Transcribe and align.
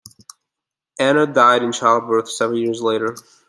Anna 0.97 1.27
died 1.31 1.61
in 1.61 1.71
childbirth 1.73 2.27
seven 2.27 2.55
years 2.57 2.81
later. 2.81 3.13